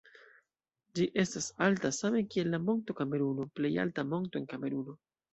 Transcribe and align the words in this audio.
Ĝi 0.99 1.03
estas 1.23 1.49
alta, 1.65 1.91
same 1.97 2.23
kiel 2.35 2.49
la 2.53 2.59
Monto 2.69 2.95
Kameruno, 3.01 3.45
plej 3.59 3.71
alta 3.83 4.07
monto 4.15 4.41
en 4.41 4.49
Kameruno. 4.55 4.97